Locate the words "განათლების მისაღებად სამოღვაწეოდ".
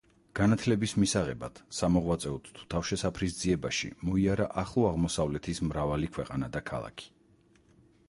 0.37-2.49